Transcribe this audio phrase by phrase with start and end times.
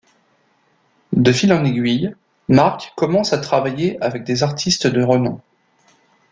[1.13, 2.15] De fil en aiguille,
[2.47, 5.39] Mark commence à travailler avec des artistes de renom.